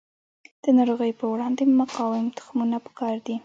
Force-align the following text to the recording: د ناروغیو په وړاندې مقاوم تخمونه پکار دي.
د 0.63 0.65
ناروغیو 0.77 1.19
په 1.21 1.25
وړاندې 1.33 1.63
مقاوم 1.81 2.25
تخمونه 2.37 2.77
پکار 2.85 3.15
دي. 3.27 3.35